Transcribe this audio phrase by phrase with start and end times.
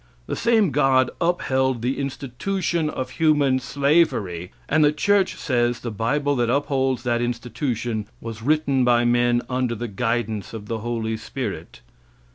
[0.25, 6.35] The same God upheld the institution of human slavery; and the church says the bible
[6.37, 11.81] that upholds that institution was written by men under the guidance of the Holy Spirit.